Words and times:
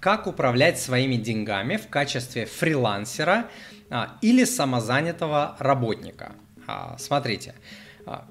как 0.00 0.26
управлять 0.26 0.80
своими 0.80 1.16
деньгами 1.16 1.76
в 1.76 1.88
качестве 1.88 2.46
фрилансера 2.46 3.46
а, 3.90 4.16
или 4.22 4.44
самозанятого 4.44 5.56
работника. 5.58 6.32
А, 6.66 6.96
смотрите, 6.98 7.54
а, 8.06 8.26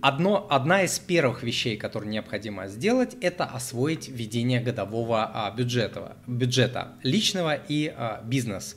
Одно, 0.00 0.46
одна 0.50 0.82
из 0.82 0.98
первых 0.98 1.42
вещей, 1.42 1.78
которые 1.78 2.10
необходимо 2.10 2.68
сделать, 2.68 3.16
это 3.22 3.46
освоить 3.46 4.06
ведение 4.06 4.60
годового 4.60 5.54
бюджета, 5.56 6.18
бюджета 6.26 6.88
личного 7.02 7.58
и 7.68 7.94
бизнес. 8.24 8.76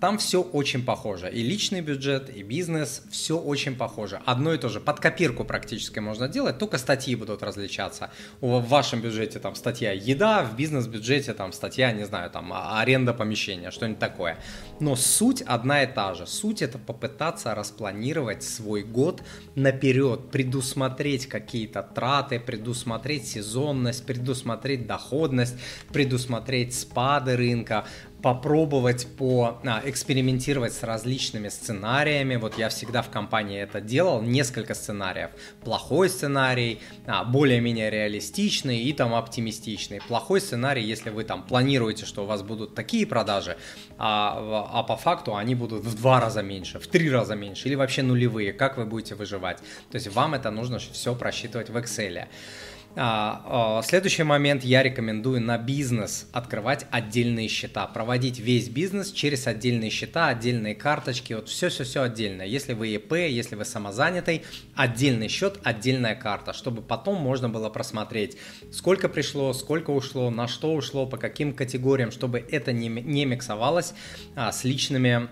Там 0.00 0.18
все 0.18 0.42
очень 0.42 0.84
похоже. 0.84 1.30
И 1.30 1.42
личный 1.42 1.80
бюджет, 1.80 2.34
и 2.34 2.42
бизнес, 2.42 3.02
все 3.10 3.38
очень 3.38 3.74
похоже. 3.74 4.20
Одно 4.26 4.52
и 4.52 4.58
то 4.58 4.68
же. 4.68 4.80
Под 4.80 5.00
копирку 5.00 5.44
практически 5.44 5.98
можно 5.98 6.28
делать, 6.28 6.58
только 6.58 6.78
статьи 6.78 7.14
будут 7.14 7.42
различаться. 7.42 8.10
В 8.40 8.60
вашем 8.60 9.00
бюджете 9.00 9.38
там 9.38 9.54
статья 9.54 9.92
еда, 9.92 10.44
в 10.44 10.56
бизнес-бюджете 10.56 11.32
там 11.34 11.52
статья, 11.52 11.92
не 11.92 12.04
знаю, 12.04 12.30
там 12.30 12.52
а, 12.52 12.80
аренда 12.80 13.14
помещения, 13.14 13.70
что-нибудь 13.70 13.98
такое. 13.98 14.38
Но 14.80 14.94
суть 14.96 15.42
одна 15.42 15.82
и 15.82 15.86
та 15.86 16.14
же. 16.14 16.26
Суть 16.26 16.62
это 16.62 16.78
попытаться 16.78 17.54
распланировать 17.54 18.42
свой 18.42 18.82
год 18.82 19.22
наперед, 19.54 20.30
предусмотреть 20.30 21.26
какие-то 21.26 21.82
траты, 21.82 22.38
предусмотреть 22.38 23.26
сезонность, 23.26 24.04
предусмотреть 24.04 24.86
доходность, 24.86 25.56
предусмотреть 25.92 26.74
спады 26.74 27.36
рынка, 27.36 27.84
попробовать 28.22 29.06
по 29.16 29.60
а, 29.64 29.82
экспериментировать 29.84 30.72
с 30.72 30.82
различными 30.82 31.48
сценариями. 31.48 32.36
Вот 32.36 32.56
я 32.56 32.68
всегда 32.68 33.02
в 33.02 33.10
компании 33.10 33.60
это 33.60 33.80
делал, 33.80 34.22
несколько 34.22 34.74
сценариев. 34.74 35.30
Плохой 35.64 36.08
сценарий, 36.08 36.80
а, 37.06 37.24
более-менее 37.24 37.90
реалистичный 37.90 38.78
и 38.78 38.92
там 38.92 39.14
оптимистичный. 39.14 40.00
Плохой 40.06 40.40
сценарий, 40.40 40.82
если 40.82 41.10
вы 41.10 41.24
там 41.24 41.42
планируете, 41.42 42.06
что 42.06 42.22
у 42.22 42.26
вас 42.26 42.42
будут 42.42 42.74
такие 42.74 43.06
продажи, 43.06 43.56
а, 43.98 44.68
а 44.72 44.82
по 44.84 44.96
факту 44.96 45.36
они 45.36 45.54
будут 45.54 45.84
в 45.84 45.96
два 45.96 46.20
раза 46.20 46.42
меньше, 46.42 46.78
в 46.78 46.86
три 46.86 47.10
раза 47.10 47.34
меньше 47.34 47.68
или 47.68 47.74
вообще 47.74 48.02
нулевые. 48.02 48.52
Как 48.52 48.76
вы 48.76 48.86
будете 48.86 49.16
выживать? 49.16 49.58
То 49.90 49.96
есть 49.96 50.08
вам 50.08 50.34
это 50.34 50.50
нужно 50.50 50.78
все 50.78 51.14
просчитывать 51.14 51.70
в 51.70 51.76
Excel. 51.76 52.28
А, 52.94 53.78
а, 53.78 53.82
следующий 53.82 54.22
момент 54.22 54.64
я 54.64 54.82
рекомендую 54.82 55.40
на 55.40 55.56
бизнес 55.56 56.28
открывать 56.32 56.86
отдельные 56.90 57.48
счета, 57.48 57.86
проводить 57.86 58.38
весь 58.38 58.68
бизнес 58.68 59.12
через 59.12 59.46
отдельные 59.46 59.88
счета, 59.88 60.28
отдельные 60.28 60.74
карточки, 60.74 61.32
вот 61.32 61.48
все-все-все 61.48 62.02
отдельно. 62.02 62.42
Если 62.42 62.74
вы 62.74 62.88
ЕП, 62.88 63.12
если 63.14 63.56
вы 63.56 63.64
самозанятый, 63.64 64.42
отдельный 64.74 65.28
счет, 65.28 65.58
отдельная 65.62 66.14
карта, 66.14 66.52
чтобы 66.52 66.82
потом 66.82 67.16
можно 67.16 67.48
было 67.48 67.70
просмотреть, 67.70 68.36
сколько 68.70 69.08
пришло, 69.08 69.54
сколько 69.54 69.90
ушло, 69.90 70.28
на 70.28 70.46
что 70.46 70.74
ушло, 70.74 71.06
по 71.06 71.16
каким 71.16 71.54
категориям, 71.54 72.10
чтобы 72.10 72.44
это 72.50 72.72
не, 72.72 72.88
не 72.88 73.24
миксовалось 73.24 73.94
а, 74.36 74.52
с 74.52 74.64
личными 74.64 75.28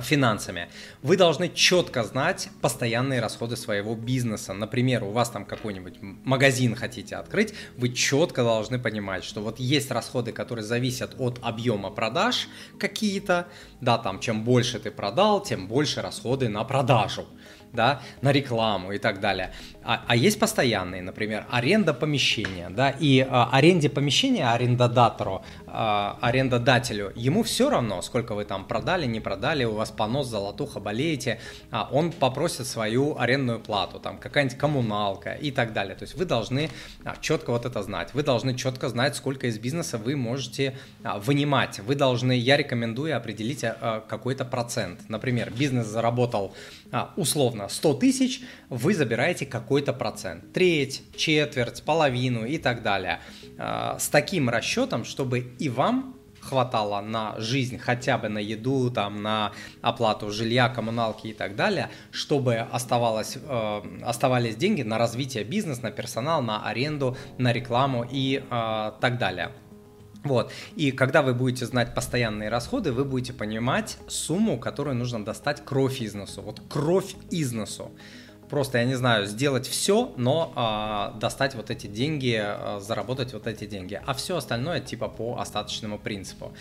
финансами. 0.00 0.68
Вы 1.02 1.16
должны 1.16 1.48
четко 1.48 2.04
знать 2.04 2.48
постоянные 2.60 3.20
расходы 3.20 3.56
своего 3.56 3.96
бизнеса. 3.96 4.52
Например, 4.52 5.02
у 5.02 5.10
вас 5.10 5.30
там 5.30 5.44
какой-нибудь 5.44 5.98
магазин 6.00 6.76
хотите 6.76 7.16
открыть, 7.16 7.54
вы 7.76 7.88
четко 7.88 8.44
должны 8.44 8.78
понимать, 8.78 9.24
что 9.24 9.40
вот 9.40 9.58
есть 9.58 9.90
расходы, 9.90 10.30
которые 10.32 10.64
зависят 10.64 11.16
от 11.18 11.40
объема 11.42 11.90
продаж 11.90 12.48
какие-то, 12.78 13.48
да, 13.80 13.98
там 13.98 14.20
чем 14.20 14.44
больше 14.44 14.78
ты 14.78 14.92
продал, 14.92 15.42
тем 15.42 15.66
больше 15.66 16.02
расходы 16.02 16.48
на 16.48 16.62
продажу 16.62 17.26
да, 17.72 18.02
на 18.22 18.32
рекламу 18.32 18.92
и 18.92 18.98
так 18.98 19.20
далее. 19.20 19.52
А, 19.82 20.04
а 20.06 20.16
есть 20.16 20.38
постоянные, 20.38 21.02
например, 21.02 21.46
аренда 21.50 21.94
помещения, 21.94 22.68
да, 22.70 22.90
и 22.90 23.26
а, 23.28 23.48
аренде 23.50 23.88
помещения 23.88 24.46
арендодатору, 24.46 25.42
а, 25.66 26.18
арендодателю, 26.20 27.12
ему 27.14 27.42
все 27.42 27.70
равно, 27.70 28.02
сколько 28.02 28.34
вы 28.34 28.44
там 28.44 28.66
продали, 28.66 29.06
не 29.06 29.20
продали, 29.20 29.64
у 29.64 29.72
вас 29.72 29.90
понос, 29.90 30.28
золотуха, 30.28 30.80
болеете, 30.80 31.40
а, 31.70 31.88
он 31.90 32.12
попросит 32.12 32.66
свою 32.66 33.18
арендную 33.18 33.60
плату, 33.60 33.98
там 33.98 34.18
какая-нибудь 34.18 34.58
коммуналка 34.58 35.32
и 35.32 35.50
так 35.50 35.72
далее. 35.72 35.94
То 35.96 36.02
есть 36.02 36.14
вы 36.14 36.26
должны 36.26 36.70
а, 37.04 37.16
четко 37.20 37.50
вот 37.50 37.64
это 37.64 37.82
знать, 37.82 38.12
вы 38.12 38.22
должны 38.22 38.54
четко 38.54 38.88
знать, 38.88 39.16
сколько 39.16 39.46
из 39.46 39.58
бизнеса 39.58 39.96
вы 39.96 40.14
можете 40.14 40.76
а, 41.02 41.18
вынимать, 41.18 41.80
вы 41.80 41.94
должны, 41.94 42.36
я 42.36 42.56
рекомендую 42.56 43.16
определить 43.16 43.64
а, 43.64 44.04
какой-то 44.06 44.44
процент. 44.44 45.08
Например, 45.08 45.50
бизнес 45.50 45.86
заработал 45.86 46.54
а, 46.92 47.12
условно 47.16 47.68
100 47.68 47.94
тысяч, 47.94 48.42
вы 48.68 48.94
забираете 48.94 49.46
какой-то 49.70 49.92
процент, 49.92 50.52
треть, 50.52 51.04
четверть, 51.16 51.84
половину 51.84 52.44
и 52.44 52.58
так 52.58 52.82
далее. 52.82 53.20
А, 53.56 54.00
с 54.00 54.08
таким 54.08 54.48
расчетом, 54.48 55.04
чтобы 55.04 55.38
и 55.60 55.68
вам 55.68 56.16
хватало 56.40 57.00
на 57.00 57.38
жизнь, 57.38 57.78
хотя 57.78 58.18
бы 58.18 58.28
на 58.28 58.38
еду, 58.38 58.90
там, 58.90 59.22
на 59.22 59.52
оплату 59.80 60.32
жилья, 60.32 60.68
коммуналки 60.70 61.28
и 61.28 61.32
так 61.32 61.54
далее, 61.54 61.88
чтобы 62.10 62.56
оставалось, 62.56 63.38
э, 63.40 63.82
оставались 64.02 64.56
деньги 64.56 64.82
на 64.82 64.98
развитие 64.98 65.44
бизнеса, 65.44 65.82
на 65.82 65.90
персонал, 65.92 66.42
на 66.42 66.66
аренду, 66.66 67.16
на 67.38 67.52
рекламу 67.52 68.04
и 68.10 68.42
э, 68.42 68.92
так 69.00 69.18
далее. 69.18 69.52
Вот. 70.24 70.52
И 70.76 70.90
когда 70.90 71.22
вы 71.22 71.32
будете 71.32 71.64
знать 71.64 71.94
постоянные 71.94 72.50
расходы, 72.50 72.92
вы 72.92 73.04
будете 73.04 73.32
понимать 73.32 73.98
сумму, 74.08 74.58
которую 74.58 74.96
нужно 74.96 75.24
достать 75.24 75.64
кровь 75.64 76.00
из 76.00 76.14
носу. 76.14 76.42
Вот 76.42 76.60
кровь 76.68 77.14
из 77.30 77.52
носу 77.52 77.92
просто, 78.50 78.78
я 78.78 78.84
не 78.84 78.96
знаю, 78.96 79.26
сделать 79.26 79.66
все, 79.66 80.12
но 80.16 80.52
а, 80.56 81.16
достать 81.20 81.54
вот 81.54 81.70
эти 81.70 81.86
деньги, 81.86 82.36
а, 82.38 82.80
заработать 82.80 83.32
вот 83.32 83.46
эти 83.46 83.64
деньги. 83.64 84.00
А 84.04 84.12
все 84.12 84.36
остальное 84.36 84.80
типа 84.80 85.08
по 85.08 85.38
остаточному 85.38 85.98
принципу. 85.98 86.52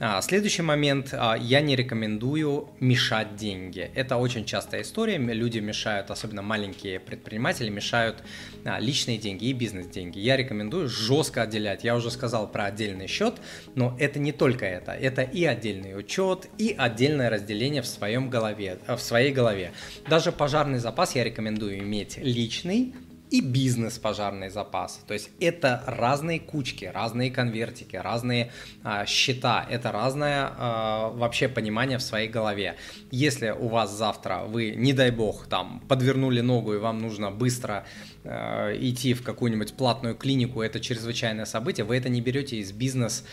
А, 0.00 0.20
следующий 0.20 0.62
момент, 0.62 1.10
а, 1.12 1.36
я 1.36 1.60
не 1.60 1.76
рекомендую 1.76 2.68
мешать 2.80 3.36
деньги. 3.36 3.90
Это 3.94 4.16
очень 4.16 4.44
частая 4.44 4.82
история. 4.82 5.16
Люди 5.16 5.58
мешают, 5.60 6.10
особенно 6.10 6.42
маленькие 6.42 7.00
предприниматели, 7.00 7.70
мешают 7.70 8.22
а, 8.64 8.78
личные 8.80 9.16
деньги 9.16 9.46
и 9.46 9.52
бизнес-деньги. 9.52 10.18
Я 10.18 10.36
рекомендую 10.36 10.88
жестко 10.88 11.42
отделять. 11.42 11.84
Я 11.84 11.94
уже 11.94 12.10
сказал 12.10 12.48
про 12.48 12.64
отдельный 12.66 13.06
счет, 13.06 13.36
но 13.74 13.96
это 13.98 14.18
не 14.18 14.32
только 14.32 14.66
это. 14.66 14.92
Это 14.92 15.22
и 15.22 15.44
отдельный 15.44 15.96
учет, 15.98 16.48
и 16.58 16.74
отдельное 16.76 17.30
разделение 17.30 17.82
в 17.82 17.86
своем 17.86 18.28
голове, 18.28 18.78
в 18.86 18.98
своей 18.98 19.32
голове. 19.32 19.72
Даже 20.08 20.32
пожарный 20.32 20.78
запас 20.78 21.14
я 21.14 21.22
рекомендую 21.24 21.35
рекомендую 21.36 21.80
иметь 21.80 22.16
личный 22.16 22.94
и 23.28 23.40
бизнес 23.42 23.98
пожарный 23.98 24.48
запас. 24.48 25.00
То 25.06 25.12
есть 25.12 25.30
это 25.38 25.82
разные 25.86 26.40
кучки, 26.40 26.86
разные 26.86 27.30
конвертики, 27.30 27.96
разные 27.96 28.52
а, 28.84 29.04
счета, 29.04 29.66
это 29.68 29.92
разное 29.92 30.48
а, 30.56 31.10
вообще 31.10 31.48
понимание 31.48 31.98
в 31.98 32.02
своей 32.02 32.28
голове. 32.28 32.76
Если 33.10 33.50
у 33.50 33.68
вас 33.68 33.92
завтра 33.92 34.44
вы, 34.46 34.70
не 34.70 34.92
дай 34.94 35.10
бог, 35.10 35.46
там 35.48 35.82
подвернули 35.88 36.40
ногу 36.40 36.74
и 36.74 36.78
вам 36.78 37.00
нужно 37.00 37.30
быстро 37.30 37.84
а, 38.24 38.72
идти 38.72 39.12
в 39.12 39.22
какую-нибудь 39.22 39.74
платную 39.74 40.14
клинику, 40.14 40.62
это 40.62 40.80
чрезвычайное 40.80 41.46
событие, 41.46 41.84
вы 41.84 41.98
это 41.98 42.08
не 42.08 42.22
берете 42.22 42.56
из 42.56 42.72
бизнес 42.72 43.24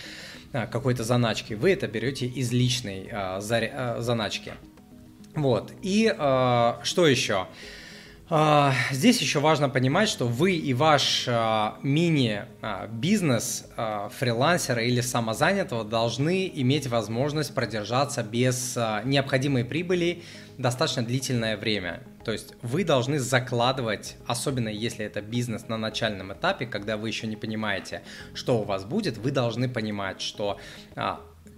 а, 0.52 0.66
какой-то 0.66 1.04
заначки, 1.04 1.54
вы 1.54 1.72
это 1.72 1.88
берете 1.88 2.26
из 2.26 2.52
личной 2.52 3.08
а, 3.12 3.40
за, 3.40 3.58
а, 3.58 4.02
заначки. 4.02 4.54
Вот. 5.36 5.72
И 5.82 6.14
а, 6.18 6.80
что 6.84 7.08
еще? 7.08 7.48
А, 8.36 8.74
здесь 8.90 9.22
еще 9.22 9.40
важно 9.40 9.70
понимать, 9.70 10.10
что 10.10 10.26
вы 10.26 10.56
и 10.56 10.74
ваш 10.74 11.26
а, 11.28 11.78
мини-бизнес 11.84 13.68
а, 13.78 14.10
фрилансера 14.10 14.82
или 14.82 15.02
самозанятого 15.02 15.84
должны 15.84 16.52
иметь 16.56 16.88
возможность 16.88 17.54
продержаться 17.54 18.24
без 18.24 18.76
необходимой 19.04 19.64
прибыли 19.64 20.24
достаточно 20.58 21.06
длительное 21.06 21.58
время. 21.58 22.02
То 22.26 22.32
есть 22.32 22.56
вы 22.64 22.84
должны 22.84 23.20
закладывать, 23.20 24.16
особенно 24.26 24.70
если 24.70 25.06
это 25.06 25.22
бизнес 25.22 25.68
на 25.68 25.78
начальном 25.78 26.34
этапе, 26.34 26.66
когда 26.66 26.98
вы 26.98 27.10
еще 27.10 27.28
не 27.28 27.36
понимаете, 27.36 28.02
что 28.34 28.62
у 28.62 28.64
вас 28.64 28.84
будет, 28.84 29.20
вы 29.20 29.30
должны 29.30 29.70
понимать, 29.70 30.22
что 30.22 30.58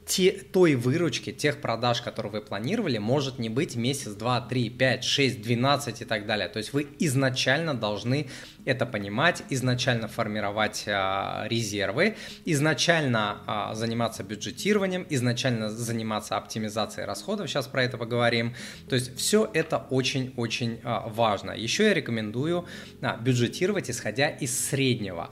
те, 0.06 0.32
той 0.32 0.76
выручки, 0.76 1.32
тех 1.32 1.62
продаж, 1.62 2.02
которые 2.02 2.32
вы 2.32 2.42
планировали, 2.42 3.00
может 3.00 3.40
не 3.40 3.50
быть 3.50 3.76
месяц, 3.76 4.12
два, 4.14 4.40
три, 4.40 4.70
пять, 4.70 5.04
шесть, 5.04 5.42
двенадцать 5.42 6.02
и 6.02 6.06
так 6.06 6.26
далее. 6.28 6.48
То 6.48 6.58
есть 6.58 6.74
вы 6.74 6.88
изначально 7.00 7.74
должны 7.74 8.30
это 8.66 8.86
понимать, 8.86 9.44
изначально 9.50 10.08
формировать 10.08 10.86
а, 10.88 11.46
резервы, 11.50 12.16
изначально 12.46 13.42
а, 13.48 13.74
заниматься 13.74 14.24
бюджетированием, 14.24 15.06
изначально 15.10 15.70
заниматься 15.70 16.38
оптимизацией 16.38 17.06
расходов, 17.06 17.50
сейчас 17.50 17.68
про 17.68 17.84
это 17.84 17.98
поговорим. 17.98 18.56
То 18.90 18.96
есть 18.96 19.18
все 19.18 19.50
это 19.54 19.86
очень-очень 19.90 20.82
а, 20.84 21.08
важно. 21.10 21.52
Еще 21.52 21.86
я 21.86 21.94
рекомендую 21.94 22.66
а, 23.02 23.18
бюджетировать, 23.18 23.90
исходя 23.90 24.30
из 24.30 24.68
среднего. 24.68 25.32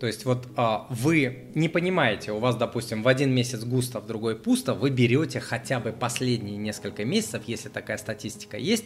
То 0.00 0.06
есть 0.06 0.24
вот 0.24 0.46
а, 0.56 0.86
вы 0.90 1.50
не 1.54 1.68
понимаете, 1.68 2.32
у 2.32 2.38
вас, 2.38 2.56
допустим, 2.56 3.02
в 3.02 3.08
один 3.08 3.32
месяц 3.32 3.64
густо, 3.64 4.00
в 4.00 4.06
другой 4.06 4.36
пусто, 4.36 4.74
вы 4.74 4.90
берете 4.90 5.40
хотя 5.40 5.80
бы 5.80 5.92
последние 5.92 6.56
несколько 6.56 7.04
месяцев, 7.04 7.42
если 7.46 7.68
такая 7.68 7.96
статистика 7.96 8.56
есть, 8.56 8.84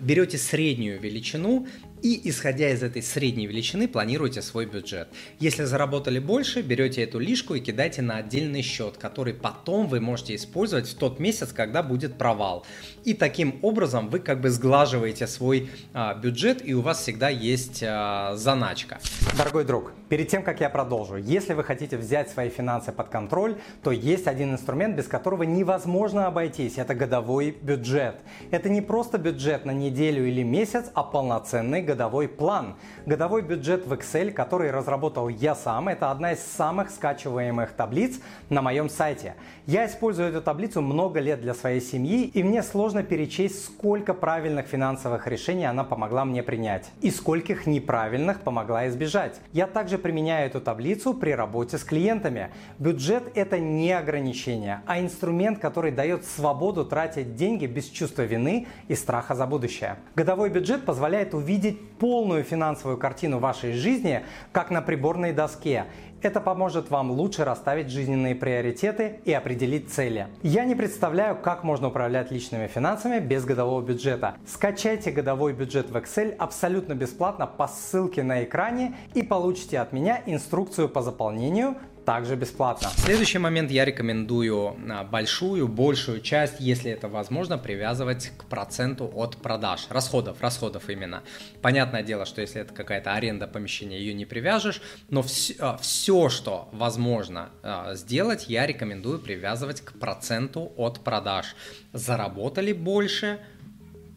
берете 0.00 0.38
среднюю 0.38 1.00
величину 1.00 1.66
и, 2.02 2.28
исходя 2.28 2.70
из 2.70 2.82
этой 2.82 3.02
средней 3.02 3.46
величины, 3.46 3.88
планируете 3.88 4.42
свой 4.42 4.66
бюджет. 4.66 5.08
Если 5.40 5.64
заработали 5.64 6.18
больше, 6.18 6.62
берете 6.62 7.02
эту 7.02 7.18
лишку 7.18 7.54
и 7.54 7.60
кидаете 7.60 8.02
на 8.02 8.18
отдельный 8.18 8.62
счет, 8.62 8.96
который 8.96 9.34
потом 9.34 9.88
вы 9.88 10.00
можете 10.00 10.34
использовать 10.34 10.88
в 10.88 10.94
тот 10.96 11.18
месяц, 11.18 11.52
когда 11.52 11.82
будет 11.82 12.16
провал. 12.16 12.64
И 13.04 13.14
таким 13.14 13.58
образом 13.62 14.08
вы 14.08 14.20
как 14.20 14.40
бы 14.40 14.50
сглаживаете 14.50 15.26
свой 15.26 15.70
а, 15.92 16.14
бюджет, 16.14 16.66
и 16.66 16.74
у 16.74 16.80
вас 16.80 17.00
всегда 17.02 17.28
есть 17.28 17.82
а, 17.82 18.36
заначка. 18.36 19.00
Дорогой 19.36 19.64
друг, 19.64 19.92
перед 20.08 20.28
тем, 20.28 20.42
как 20.46 20.60
я 20.60 20.70
продолжу, 20.70 21.16
если 21.16 21.54
вы 21.54 21.64
хотите 21.64 21.96
взять 21.96 22.30
свои 22.30 22.50
финансы 22.50 22.92
под 22.92 23.08
контроль, 23.08 23.56
то 23.82 23.90
есть 23.90 24.28
один 24.28 24.52
инструмент, 24.52 24.94
без 24.94 25.08
которого 25.08 25.42
невозможно 25.42 26.28
обойтись. 26.28 26.78
Это 26.78 26.94
годовой 26.94 27.50
бюджет. 27.50 28.20
Это 28.52 28.68
не 28.68 28.80
просто 28.80 29.18
бюджет 29.18 29.64
на 29.64 29.72
неделю 29.72 30.24
или 30.24 30.44
месяц, 30.44 30.84
а 30.94 31.02
полноценный 31.02 31.82
годовой 31.82 32.28
план. 32.28 32.76
Годовой 33.06 33.42
бюджет 33.42 33.88
в 33.88 33.92
Excel, 33.92 34.30
который 34.30 34.70
разработал 34.70 35.28
я 35.28 35.56
сам, 35.56 35.88
это 35.88 36.12
одна 36.12 36.30
из 36.30 36.38
самых 36.38 36.90
скачиваемых 36.90 37.72
таблиц 37.72 38.20
на 38.48 38.62
моем 38.62 38.88
сайте. 38.88 39.34
Я 39.66 39.84
использую 39.86 40.28
эту 40.28 40.42
таблицу 40.42 40.80
много 40.80 41.18
лет 41.18 41.40
для 41.40 41.54
своей 41.54 41.80
семьи, 41.80 42.22
и 42.22 42.44
мне 42.44 42.62
сложно 42.62 43.02
перечесть, 43.02 43.64
сколько 43.64 44.14
правильных 44.14 44.66
финансовых 44.66 45.26
решений 45.26 45.64
она 45.64 45.82
помогла 45.82 46.24
мне 46.24 46.44
принять 46.44 46.88
и 47.00 47.10
скольких 47.10 47.66
неправильных 47.66 48.42
помогла 48.42 48.86
избежать. 48.86 49.40
Я 49.52 49.66
также 49.66 49.98
применяю 49.98 50.35
эту 50.44 50.60
таблицу 50.60 51.14
при 51.14 51.30
работе 51.30 51.78
с 51.78 51.84
клиентами. 51.84 52.50
Бюджет– 52.78 53.24
это 53.34 53.58
не 53.58 53.92
ограничение, 53.92 54.82
а 54.86 55.00
инструмент, 55.00 55.58
который 55.58 55.92
дает 55.92 56.24
свободу 56.24 56.84
тратить 56.84 57.34
деньги 57.34 57.66
без 57.66 57.86
чувства 57.86 58.22
вины 58.22 58.66
и 58.88 58.94
страха 58.94 59.34
за 59.34 59.46
будущее. 59.46 59.96
Годовой 60.14 60.50
бюджет 60.50 60.84
позволяет 60.84 61.34
увидеть 61.34 61.80
полную 61.98 62.44
финансовую 62.44 62.98
картину 62.98 63.38
вашей 63.38 63.72
жизни, 63.72 64.24
как 64.52 64.70
на 64.70 64.82
приборной 64.82 65.32
доске. 65.32 65.86
Это 66.26 66.40
поможет 66.40 66.90
вам 66.90 67.12
лучше 67.12 67.44
расставить 67.44 67.88
жизненные 67.88 68.34
приоритеты 68.34 69.20
и 69.24 69.32
определить 69.32 69.92
цели. 69.92 70.26
Я 70.42 70.64
не 70.64 70.74
представляю, 70.74 71.36
как 71.36 71.62
можно 71.62 71.86
управлять 71.86 72.32
личными 72.32 72.66
финансами 72.66 73.20
без 73.20 73.44
годового 73.44 73.80
бюджета. 73.80 74.34
Скачайте 74.44 75.12
годовой 75.12 75.52
бюджет 75.52 75.88
в 75.88 75.96
Excel 75.96 76.34
абсолютно 76.34 76.94
бесплатно 76.94 77.46
по 77.46 77.68
ссылке 77.68 78.24
на 78.24 78.42
экране 78.42 78.96
и 79.14 79.22
получите 79.22 79.78
от 79.78 79.92
меня 79.92 80.20
инструкцию 80.26 80.88
по 80.88 81.00
заполнению 81.00 81.76
также 82.06 82.36
бесплатно. 82.36 82.88
Следующий 82.96 83.38
момент 83.38 83.70
я 83.70 83.84
рекомендую 83.84 84.76
а, 84.88 85.04
большую, 85.04 85.68
большую 85.68 86.20
часть, 86.20 86.60
если 86.60 86.90
это 86.90 87.08
возможно, 87.08 87.58
привязывать 87.58 88.32
к 88.38 88.44
проценту 88.44 89.10
от 89.14 89.36
продаж, 89.36 89.88
расходов, 89.90 90.40
расходов 90.40 90.88
именно. 90.88 91.22
Понятное 91.60 92.02
дело, 92.02 92.24
что 92.24 92.40
если 92.40 92.62
это 92.62 92.72
какая-то 92.72 93.12
аренда 93.12 93.48
помещения, 93.48 93.98
ее 93.98 94.14
не 94.14 94.24
привяжешь, 94.24 94.80
но 95.10 95.22
все, 95.22 95.76
все 95.82 96.28
что 96.28 96.68
возможно 96.72 97.50
а, 97.62 97.94
сделать, 97.94 98.46
я 98.48 98.66
рекомендую 98.66 99.18
привязывать 99.18 99.80
к 99.80 99.92
проценту 99.98 100.72
от 100.76 101.00
продаж. 101.00 101.56
Заработали 101.92 102.72
больше– 102.72 103.40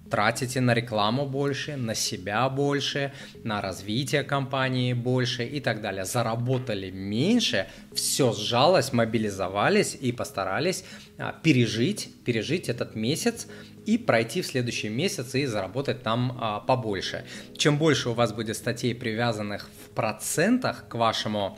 тратите 0.09 0.61
на 0.61 0.73
рекламу 0.73 1.25
больше, 1.25 1.75
на 1.75 1.95
себя 1.95 2.49
больше, 2.49 3.13
на 3.43 3.61
развитие 3.61 4.23
компании 4.23 4.93
больше 4.93 5.45
и 5.45 5.59
так 5.59 5.81
далее. 5.81 6.05
Заработали 6.05 6.91
меньше, 6.91 7.67
все 7.93 8.33
сжалось, 8.33 8.93
мобилизовались 8.93 9.97
и 9.99 10.11
постарались 10.11 10.83
а, 11.17 11.33
пережить, 11.43 12.09
пережить 12.25 12.69
этот 12.69 12.95
месяц 12.95 13.47
и 13.85 13.97
пройти 13.97 14.41
в 14.41 14.47
следующий 14.47 14.89
месяц 14.89 15.35
и 15.35 15.45
заработать 15.45 16.03
там 16.03 16.37
а, 16.39 16.59
побольше. 16.59 17.25
Чем 17.57 17.77
больше 17.77 18.09
у 18.09 18.13
вас 18.13 18.33
будет 18.33 18.57
статей, 18.57 18.93
привязанных 18.93 19.69
в 19.85 19.89
процентах 19.91 20.87
к 20.87 20.95
вашему 20.95 21.57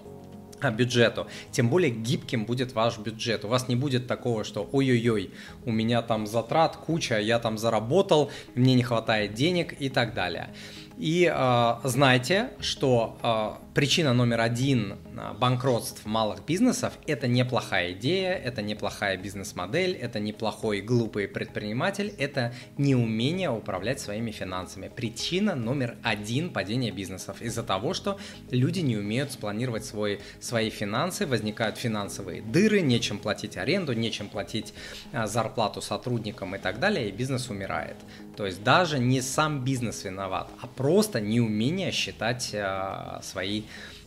бюджету, 0.69 1.27
тем 1.51 1.69
более 1.69 1.89
гибким 1.89 2.45
будет 2.45 2.73
ваш 2.73 2.99
бюджет. 2.99 3.45
У 3.45 3.47
вас 3.47 3.67
не 3.67 3.75
будет 3.75 4.07
такого, 4.07 4.43
что 4.43 4.69
ой-ой-ой, 4.71 5.31
у 5.65 5.71
меня 5.71 6.01
там 6.01 6.27
затрат 6.27 6.77
куча, 6.77 7.17
я 7.17 7.39
там 7.39 7.57
заработал, 7.57 8.29
мне 8.53 8.75
не 8.75 8.83
хватает 8.83 9.33
денег 9.33 9.73
и 9.79 9.89
так 9.89 10.13
далее. 10.13 10.49
И 10.97 11.31
э, 11.33 11.75
знайте, 11.83 12.51
что 12.59 13.17
э, 13.23 13.70
причина 13.73 14.13
номер 14.13 14.41
один 14.41 14.97
а, 15.17 15.33
банкротств 15.33 16.05
малых 16.05 16.45
бизнесов– 16.45 16.93
это 17.07 17.27
неплохая 17.27 17.93
идея, 17.93 18.33
это 18.33 18.61
неплохая 18.61 19.17
бизнес-модель, 19.17 19.93
это 19.93 20.19
неплохой 20.19 20.81
глупый 20.81 21.27
предприниматель, 21.27 22.13
это 22.17 22.53
неумение 22.77 23.49
управлять 23.49 23.99
своими 23.99 24.31
финансами. 24.31 24.91
Причина 24.93 25.55
номер 25.55 25.95
один 26.03 26.51
падения 26.51 26.91
бизнесов 26.91 27.41
из-за 27.41 27.63
того, 27.63 27.93
что 27.93 28.19
люди 28.49 28.79
не 28.79 28.97
умеют 28.97 29.31
спланировать 29.31 29.85
свой, 29.85 30.19
свои 30.39 30.69
финансы, 30.69 31.25
возникают 31.25 31.77
финансовые 31.77 32.41
дыры, 32.41 32.81
нечем 32.81 33.19
платить 33.19 33.57
аренду, 33.57 33.93
нечем 33.93 34.27
платить 34.27 34.73
а, 35.13 35.27
зарплату 35.27 35.81
сотрудникам 35.81 36.55
и 36.55 36.59
так 36.59 36.79
далее, 36.79 37.09
и 37.09 37.11
бизнес 37.11 37.49
умирает. 37.49 37.95
То 38.35 38.45
есть 38.45 38.63
даже 38.63 38.99
не 38.99 39.21
сам 39.21 39.63
бизнес 39.63 40.03
виноват, 40.03 40.49
а 40.61 40.67
просто 40.67 41.21
неумение 41.21 41.91
считать 41.91 42.49
э, 42.53 43.19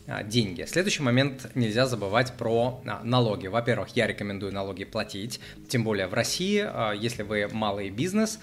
а, 0.07 0.23
деньги. 0.23 0.63
Следующий 0.67 1.01
момент 1.01 1.49
нельзя 1.55 1.87
забывать 1.87 2.33
про 2.33 2.81
а, 2.85 3.03
налоги. 3.03 3.47
Во-первых, 3.47 3.89
я 3.95 4.05
рекомендую 4.05 4.53
налоги 4.53 4.83
платить, 4.83 5.39
тем 5.67 5.83
более 5.83 6.07
в 6.07 6.13
России, 6.13 6.63
а, 6.63 6.91
если 6.91 7.23
вы 7.23 7.47
малый 7.51 7.89
бизнес, 7.89 8.39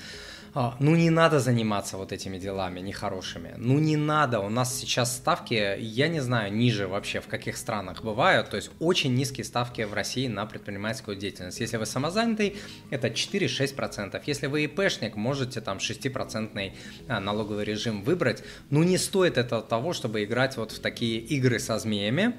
ну 0.81 0.94
не 0.96 1.08
надо 1.08 1.40
заниматься 1.40 1.96
вот 1.96 2.12
этими 2.12 2.38
делами 2.38 2.81
нехорошими. 2.81 3.54
Ну 3.56 3.78
не 3.78 3.96
надо. 3.96 4.40
У 4.40 4.50
нас 4.50 4.75
сейчас 4.75 5.16
ставки, 5.16 5.78
я 5.81 6.08
не 6.08 6.20
знаю, 6.20 6.52
ниже 6.52 6.87
вообще 6.87 7.20
в 7.20 7.26
каких 7.26 7.56
странах 7.56 8.02
бывают. 8.04 8.50
То 8.50 8.56
есть 8.56 8.70
очень 8.78 9.14
низкие 9.14 9.44
ставки 9.44 9.81
в 9.82 9.94
России 9.94 10.28
на 10.28 10.44
предпринимательскую 10.44 11.16
деятельность. 11.16 11.60
Если 11.60 11.78
вы 11.78 11.87
самозанятый, 11.87 12.58
это 12.90 13.08
4-6%. 13.08 14.22
Если 14.26 14.46
вы 14.46 14.64
ИПшник, 14.64 15.16
можете 15.16 15.62
там 15.62 15.78
6% 15.78 16.72
а, 17.08 17.20
налоговый 17.20 17.64
режим 17.64 18.02
выбрать. 18.02 18.44
Ну 18.69 18.82
не 18.82 18.99
стоит 18.99 19.38
это 19.38 19.62
того, 19.62 19.94
чтобы 19.94 20.22
играть 20.22 20.58
вот 20.58 20.72
в 20.72 20.81
такие 20.81 21.19
игры 21.19 21.58
со 21.60 21.78
змеями 21.78 22.34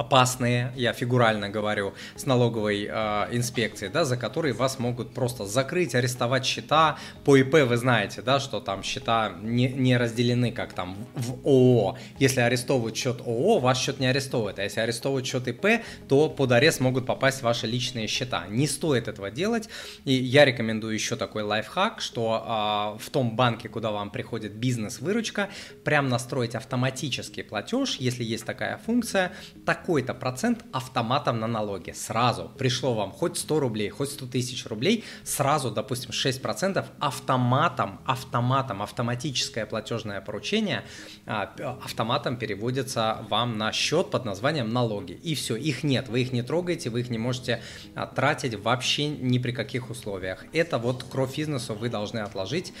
опасные, 0.00 0.72
я 0.76 0.92
фигурально 0.94 1.50
говорю, 1.50 1.92
с 2.16 2.24
налоговой 2.24 2.88
э, 2.90 3.36
инспекцией, 3.36 3.92
да, 3.92 4.04
за 4.04 4.16
которые 4.16 4.54
вас 4.54 4.78
могут 4.78 5.12
просто 5.12 5.44
закрыть, 5.44 5.94
арестовать 5.94 6.46
счета. 6.46 6.96
По 7.24 7.36
ИП 7.36 7.54
вы 7.68 7.76
знаете, 7.76 8.22
да, 8.22 8.40
что 8.40 8.60
там 8.60 8.82
счета 8.82 9.32
не, 9.42 9.68
не 9.68 9.98
разделены, 9.98 10.52
как 10.52 10.72
там 10.72 10.96
в 11.14 11.46
ООО. 11.46 11.98
Если 12.18 12.40
арестовывают 12.40 12.96
счет 12.96 13.20
ООО, 13.20 13.58
ваш 13.58 13.78
счет 13.78 14.00
не 14.00 14.06
арестовывают. 14.06 14.58
А 14.58 14.62
если 14.62 14.80
арестовывают 14.80 15.26
счет 15.26 15.46
ИП, 15.48 15.82
то 16.08 16.30
под 16.30 16.52
арест 16.52 16.80
могут 16.80 17.04
попасть 17.04 17.42
ваши 17.42 17.66
личные 17.66 18.06
счета. 18.06 18.46
Не 18.48 18.66
стоит 18.66 19.06
этого 19.06 19.30
делать. 19.30 19.68
И 20.06 20.14
я 20.14 20.46
рекомендую 20.46 20.94
еще 20.94 21.16
такой 21.16 21.42
лайфхак, 21.42 22.00
что 22.00 22.96
э, 22.96 23.04
в 23.04 23.10
том 23.10 23.36
банке, 23.36 23.68
куда 23.68 23.90
вам 23.90 24.10
приходит 24.10 24.54
бизнес-выручка, 24.54 25.50
прям 25.84 26.08
настроить 26.08 26.54
автоматический 26.54 27.42
платеж, 27.42 27.96
если 27.96 28.24
есть 28.24 28.46
такая 28.46 28.78
функция, 28.78 29.32
такой 29.66 29.89
такой-то 29.90 30.14
процент 30.14 30.64
автоматом 30.72 31.40
на 31.40 31.48
налоги. 31.48 31.90
Сразу 31.90 32.48
пришло 32.56 32.94
вам 32.94 33.10
хоть 33.10 33.36
100 33.36 33.58
рублей, 33.58 33.88
хоть 33.88 34.10
100 34.10 34.26
тысяч 34.26 34.64
рублей, 34.66 35.02
сразу, 35.24 35.72
допустим, 35.72 36.10
6% 36.10 36.86
автоматом, 37.00 37.98
автоматом, 38.06 38.82
автоматическое 38.82 39.66
платежное 39.66 40.20
поручение 40.20 40.84
а, 41.26 41.52
автоматом 41.84 42.36
переводится 42.36 43.26
вам 43.28 43.58
на 43.58 43.72
счет 43.72 44.12
под 44.12 44.24
названием 44.24 44.68
налоги. 44.68 45.18
И 45.24 45.34
все, 45.34 45.56
их 45.56 45.82
нет, 45.82 46.08
вы 46.08 46.20
их 46.20 46.32
не 46.32 46.42
трогаете, 46.42 46.88
вы 46.88 47.00
их 47.00 47.10
не 47.10 47.18
можете 47.18 47.60
а, 47.96 48.06
тратить 48.06 48.54
вообще 48.54 49.08
ни 49.08 49.38
при 49.38 49.50
каких 49.50 49.90
условиях. 49.90 50.44
Это 50.52 50.78
вот 50.78 51.02
кровь 51.02 51.36
бизнесу 51.36 51.74
вы 51.74 51.88
должны 51.88 52.20
отложить 52.20 52.72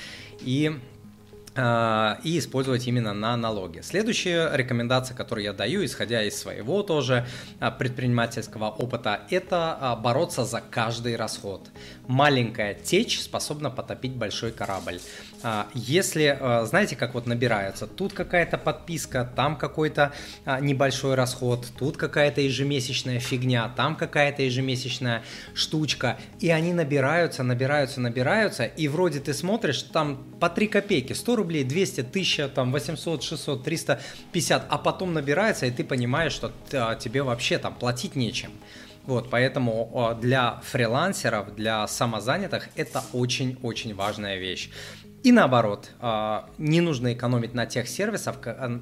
и 0.42 0.78
и 1.56 2.38
использовать 2.38 2.86
именно 2.86 3.12
на 3.12 3.36
налоги. 3.36 3.80
Следующая 3.80 4.50
рекомендация, 4.54 5.16
которую 5.16 5.44
я 5.44 5.52
даю, 5.52 5.84
исходя 5.84 6.22
из 6.22 6.38
своего 6.38 6.82
тоже 6.82 7.26
а, 7.58 7.72
предпринимательского 7.72 8.68
опыта, 8.68 9.22
это 9.30 9.76
а, 9.80 9.96
бороться 9.96 10.44
за 10.44 10.60
каждый 10.60 11.16
расход. 11.16 11.68
Маленькая 12.06 12.74
течь 12.74 13.20
способна 13.20 13.70
потопить 13.70 14.12
большой 14.12 14.52
корабль. 14.52 15.00
Если, 15.74 16.38
знаете, 16.64 16.96
как 16.96 17.14
вот 17.14 17.26
набираются, 17.26 17.86
тут 17.86 18.12
какая-то 18.12 18.58
подписка, 18.58 19.30
там 19.36 19.56
какой-то 19.56 20.12
небольшой 20.60 21.14
расход, 21.14 21.66
тут 21.78 21.96
какая-то 21.96 22.40
ежемесячная 22.40 23.20
фигня, 23.20 23.72
там 23.76 23.96
какая-то 23.96 24.42
ежемесячная 24.42 25.22
штучка, 25.54 26.18
и 26.40 26.50
они 26.50 26.74
набираются, 26.74 27.42
набираются, 27.42 28.00
набираются, 28.00 28.64
и 28.64 28.88
вроде 28.88 29.20
ты 29.20 29.32
смотришь, 29.32 29.82
там 29.82 30.24
по 30.40 30.50
3 30.50 30.66
копейки, 30.66 31.12
100 31.12 31.36
рублей, 31.40 31.64
200, 31.64 32.00
1000, 32.00 32.48
там 32.48 32.72
800, 32.72 33.22
600, 33.22 33.64
350, 33.64 34.66
а 34.68 34.78
потом 34.78 35.12
набирается, 35.12 35.66
и 35.66 35.70
ты 35.70 35.84
понимаешь, 35.84 36.32
что 36.32 36.52
а, 36.72 36.94
тебе 36.94 37.22
вообще 37.22 37.58
там 37.58 37.74
платить 37.74 38.16
нечем. 38.16 38.52
Вот, 39.06 39.30
поэтому 39.30 40.16
для 40.20 40.60
фрилансеров, 40.62 41.54
для 41.56 41.88
самозанятых 41.88 42.68
это 42.76 43.02
очень-очень 43.12 43.94
важная 43.94 44.36
вещь. 44.36 44.70
И 45.22 45.32
наоборот, 45.32 45.90
а, 46.00 46.48
не 46.56 46.80
нужно 46.80 47.12
экономить 47.12 47.52
на 47.52 47.66
тех, 47.66 47.86
сервисах, 47.88 48.36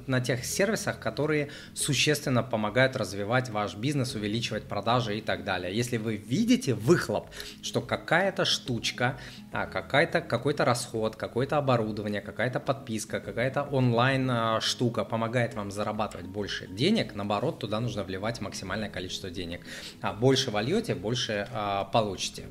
на 0.07 0.21
тех 0.21 0.45
сервисах, 0.45 0.97
которые 0.97 1.49
существенно 1.73 2.43
помогают 2.43 2.95
развивать 2.95 3.49
ваш 3.49 3.75
бизнес, 3.75 4.15
увеличивать 4.15 4.63
продажи 4.63 5.17
и 5.17 5.21
так 5.21 5.43
далее. 5.43 5.75
Если 5.75 5.97
вы 5.97 6.15
видите 6.15 6.73
выхлоп, 6.75 7.27
что 7.61 7.81
какая-то 7.81 8.45
штучка, 8.45 9.17
а, 9.51 9.65
какая-то, 9.65 10.21
какой-то 10.21 10.63
расход, 10.63 11.17
какое-то 11.17 11.57
оборудование, 11.57 12.21
какая-то 12.21 12.61
подписка, 12.61 13.19
какая-то 13.19 13.63
онлайн 13.63 14.31
а, 14.31 14.61
штука 14.61 15.03
помогает 15.03 15.55
вам 15.55 15.71
зарабатывать 15.71 16.27
больше 16.27 16.67
денег, 16.67 17.15
наоборот, 17.15 17.59
туда 17.59 17.81
нужно 17.81 18.05
вливать 18.05 18.39
максимальное 18.39 18.89
количество 18.89 19.29
денег. 19.29 19.65
Больше 20.21 20.51
вольете, 20.51 20.95
больше 20.95 21.47
получите. 21.91 22.47